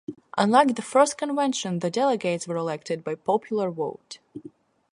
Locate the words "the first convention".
0.77-1.77